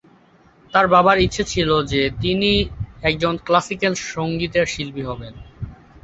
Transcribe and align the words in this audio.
তার 0.73 0.85
বাবার 0.87 1.17
ইচ্ছে 1.19 1.43
ছিল 1.43 1.69
যে 1.83 2.01
তিনি 2.21 2.51
একজন 3.03 3.33
ক্লাসিক্যাল 3.45 3.93
সংগীতের 4.11 4.65
শিল্পী 4.65 5.03
হবেন। 5.03 5.33